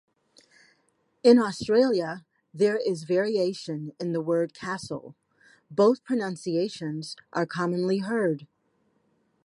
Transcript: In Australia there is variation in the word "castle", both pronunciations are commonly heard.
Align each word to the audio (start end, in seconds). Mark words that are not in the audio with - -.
In 1.21 1.37
Australia 1.37 2.25
there 2.51 2.75
is 2.77 3.03
variation 3.03 3.91
in 3.99 4.13
the 4.13 4.19
word 4.19 4.55
"castle", 4.55 5.13
both 5.69 6.03
pronunciations 6.03 7.15
are 7.33 7.45
commonly 7.45 7.99
heard. 7.99 8.47